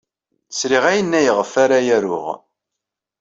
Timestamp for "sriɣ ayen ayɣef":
0.57-1.53